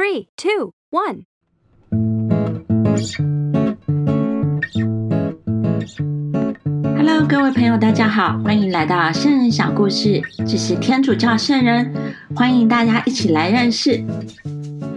[0.00, 1.26] Three, two, one.
[6.96, 10.22] Hello，各位朋友，大家好，欢迎来到圣人小故事。
[10.38, 11.92] 这是天主教圣人，
[12.34, 14.02] 欢迎大家一起来认识。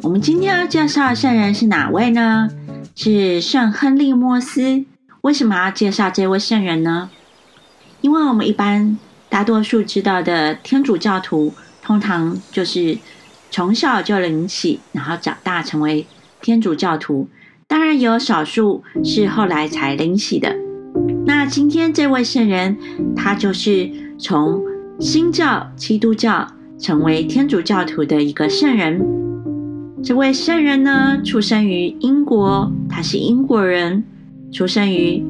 [0.04, 2.48] 我们今天要介绍的圣人是哪位呢？
[2.96, 4.86] 是圣亨利莫斯。
[5.20, 7.10] 为什么要介绍这位圣人呢？
[8.00, 8.98] 因为我们一般
[9.28, 12.98] 大多数知道的天主教徒，通常就是
[13.54, 16.08] 从小就领洗，然后长大成为
[16.42, 17.28] 天主教徒。
[17.68, 20.56] 当然，也有少数是后来才领洗的。
[21.28, 22.76] 那今天这位圣人，
[23.16, 24.60] 他就是从
[25.00, 26.48] 新教基督教
[26.80, 29.00] 成为天主教徒的一个圣人。
[30.04, 34.04] 这位圣人呢，出生于英国，他是英国人，
[34.52, 35.24] 出生于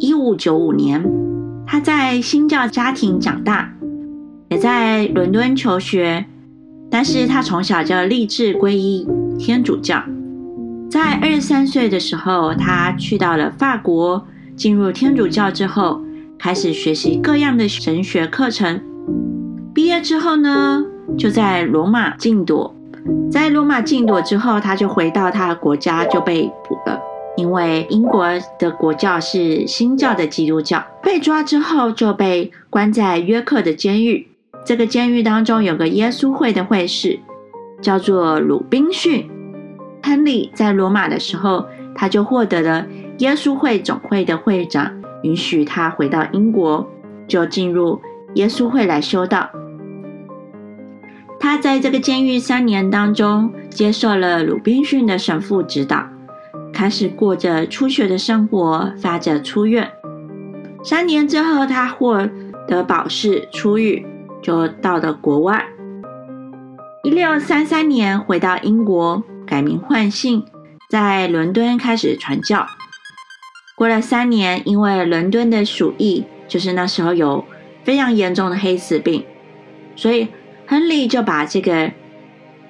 [0.00, 1.00] 一五九五年。
[1.64, 3.72] 他在新教家庭长大，
[4.48, 6.26] 也在伦敦求学，
[6.92, 10.02] 但是他从小就立志皈依天主教。
[10.90, 14.26] 在二十三岁的时候，他去到了法国。
[14.54, 16.02] 进入天主教之后，
[16.38, 18.82] 开始学习各样的神学课程。
[19.72, 20.84] 毕业之后呢，
[21.16, 22.76] 就在罗马禁躲。
[23.30, 27.00] 在罗马禁躲之后，他就回到他的国家，就被捕了。
[27.38, 28.26] 因为英国
[28.58, 30.84] 的国教是新教的基督教。
[31.02, 34.28] 被抓之后，就被关在约克的监狱。
[34.64, 37.18] 这个监狱当中有个耶稣会的会士，
[37.80, 39.28] 叫做鲁滨逊。
[40.02, 42.86] 亨利在罗马的时候，他就获得了。
[43.18, 44.90] 耶稣会总会的会长
[45.22, 46.88] 允许他回到英国，
[47.28, 48.00] 就进入
[48.34, 49.48] 耶稣会来修道。
[51.38, 56.06] 他在这个监狱三年当中，接受了鲁滨逊的神父指导，
[56.72, 59.90] 开始过着初学的生活，发着出院。
[60.84, 62.28] 三年之后，他获
[62.66, 64.04] 得保释出狱，
[64.42, 65.64] 就到了国外。
[67.04, 70.44] 一六三三年回到英国，改名换姓，
[70.90, 72.66] 在伦敦开始传教。
[73.74, 77.44] 过了三年，因为伦敦的鼠疫，就是那时候有
[77.82, 79.24] 非常严重的黑死病，
[79.96, 80.28] 所以
[80.66, 81.90] 亨利就把这个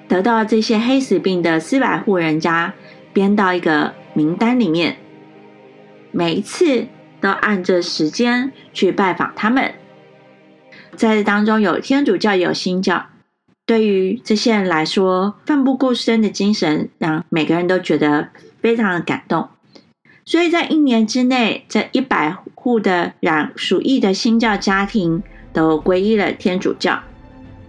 [0.07, 2.73] 得到这些黑死病的四百户人家
[3.11, 4.97] 编到一个名单里面，
[6.11, 6.87] 每一次
[7.21, 9.73] 都按着时间去拜访他们。
[10.95, 13.05] 在当中有天主教，有新教，
[13.65, 18.29] 对于这些人来说，奋不顾身的精神让每个人都觉得
[18.61, 19.49] 非常的感动。
[20.25, 25.21] 所以在一年之内，这一百户的染鼠疫的新教家庭
[25.51, 27.01] 都皈依了天主教。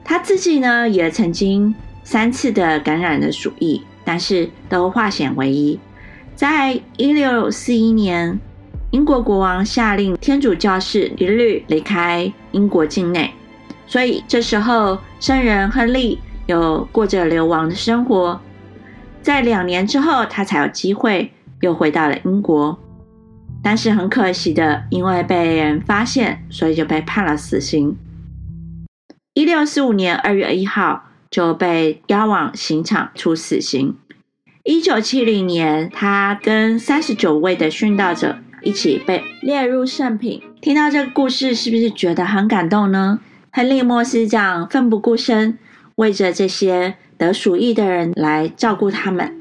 [0.05, 1.75] 他自己呢，也曾经
[2.05, 5.81] 三次的感染了鼠疫，但是都化险为夷。
[6.37, 8.39] 在一六四一年，
[8.95, 13.29] 英国国王下令天主教士一律离开英国境内，
[13.89, 18.41] 所以这时候圣人亨利有过着流亡的生活。
[19.21, 21.33] 在两年之后，他才有机会。
[21.61, 22.79] 又回到了英国，
[23.63, 27.97] 但是很可惜的，因为被人发现，所以就被判了死刑。
[29.33, 33.97] 一六四五年二月一号就被押往刑场处死刑。
[34.63, 40.41] 一九七零年，他跟三十九位的殉道者一起被列入圣品。
[40.61, 43.21] 听到这个故事，是不是觉得很感动呢？
[43.53, 45.59] 亨利·莫斯这样奋不顾身，
[45.97, 49.33] 为着这些得鼠疫的人来照顾他们。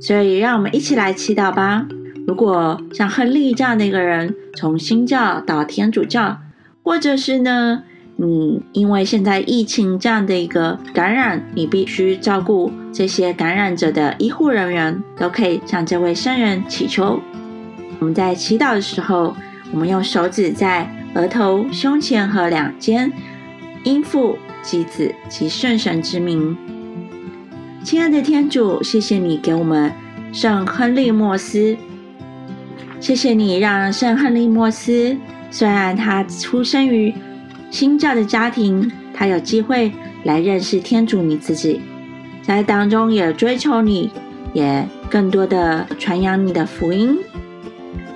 [0.00, 1.86] 所以，让我们一起来祈祷吧。
[2.26, 6.38] 如果像亨利这样的一个人，从新教到天主教，
[6.84, 7.82] 或者是呢，
[8.16, 17.20] 你因为现在疫情这样的一个感染，你必须照顾这些感染者的医护人员，都可以向这位圣人祈求。
[18.02, 19.32] 我们在祈祷的时候，
[19.70, 23.12] 我们用手指在额头、胸前和两肩，
[23.84, 26.56] 应父及子及圣神之名。
[27.84, 29.92] 亲爱的天主，谢谢你给我们
[30.32, 31.76] 圣亨利莫斯，
[32.98, 35.16] 谢谢你让圣亨利莫斯，
[35.52, 37.14] 虽然他出生于
[37.70, 39.92] 新教的家庭，他有机会
[40.24, 41.80] 来认识天主你自己，
[42.42, 44.10] 在当中也追求你，
[44.52, 47.16] 也更多的传扬你的福音。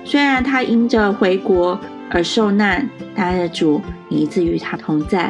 [0.07, 1.77] 虽然他因着回国
[2.09, 5.29] 而受难，但是主你一直与他同在。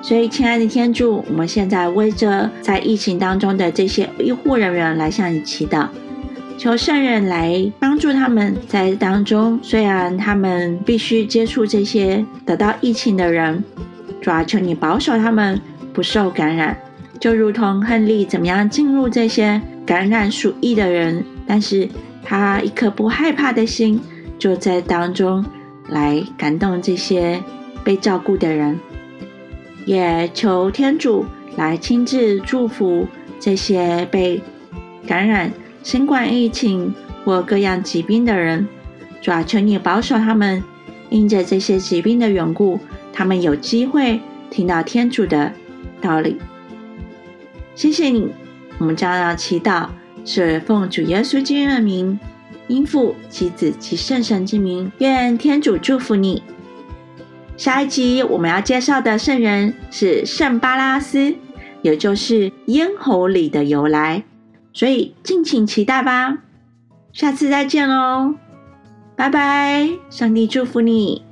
[0.00, 5.86] 所以，亲爱的天主，我们现在为着在疫情当中的这些医护人员来向你祈祷，
[6.56, 9.60] 求圣人来帮助他们在当中。
[9.62, 13.62] 虽然他们必须接触这些得到疫情的人，
[14.22, 15.60] 主要求你保守他们
[15.92, 16.74] 不受感染，
[17.20, 21.86] 就如同亨利怎么样进入这些感染鼠疫的人，但是
[22.28, 23.98] 他一颗不害怕的心，
[24.38, 25.42] 就在当中
[25.88, 27.42] 来感动这些
[27.82, 28.78] 被照顾的人。
[29.86, 31.24] 也求天主
[31.56, 33.08] 来亲自祝福
[33.40, 34.42] 这些被
[35.06, 35.50] 感染
[35.82, 36.94] 新冠疫情
[37.24, 38.68] 或各样疾病的人，
[39.22, 40.62] 主啊求你保守他们，
[41.08, 42.78] 因着这些疾病的缘故，
[43.10, 44.20] 他们有机会
[44.50, 45.50] 听到天主的
[46.02, 46.36] 道理。
[47.74, 48.28] 谢谢你，
[48.76, 49.86] 我们将要祈祷，
[50.28, 52.20] 是奉主耶稣基督的名，
[52.66, 56.42] 应父、及子、及圣神之名，愿天主祝福你。
[57.56, 61.34] 下一集我们要介绍的圣人是圣巴拉斯，
[61.80, 64.22] 也就是咽喉里的由来，
[64.74, 66.36] 所以敬请期待吧。
[67.14, 68.34] 下次再见喽，
[69.16, 71.22] 拜拜，上帝祝福你。